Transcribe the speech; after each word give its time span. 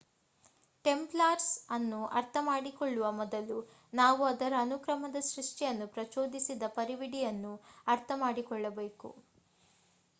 Templars 0.85 1.49
ಅನ್ನು 1.69 1.99
ಅರ್ಥ 2.19 2.37
ಮಾಡಿಕೊಳ್ಳುವ 2.41 3.07
ಮೊದಲು 3.19 3.57
ನಾವು 3.93 4.23
ಅದರ 4.25 4.53
ಅನುಕ್ರಮದ 4.59 5.19
ಸೃಷ್ಠಿಯನ್ನು 5.27 5.87
ಪ್ರಚೋದಿಸಿದ 5.89 6.69
ಪರಿವಿಡಿಯನ್ನು 6.79 7.53
ಅರ್ಥ 7.87 8.11
ಮಾಡಿಕೊಳ್ಳಬೇಕು 8.17 9.11